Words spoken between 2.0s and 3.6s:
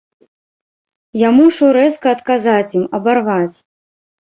адказаць ім, абарваць.